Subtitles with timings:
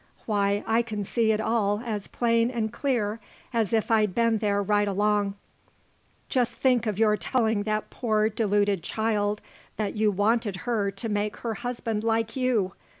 [0.25, 3.19] Why I can see it all as plain and clear
[3.53, 5.35] as if I'd been there right along.
[6.27, 9.41] Just think of your telling that poor deluded child
[9.75, 12.73] that you wanted her to make her husband like you.